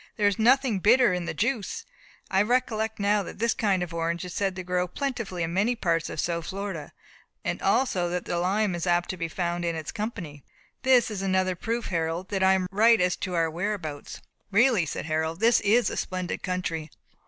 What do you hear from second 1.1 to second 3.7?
in the juice, I recollect now that this